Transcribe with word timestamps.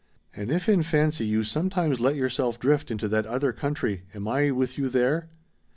And 0.35 0.49
if 0.49 0.67
in 0.67 0.81
fancy 0.81 1.27
you 1.27 1.43
sometimes 1.43 1.99
let 1.99 2.15
yourself 2.15 2.59
drift 2.59 2.89
into 2.89 3.07
that 3.09 3.27
other 3.27 3.53
country, 3.53 4.05
am 4.15 4.27
I 4.27 4.49
with 4.49 4.75
you 4.75 4.89
there? 4.89 5.29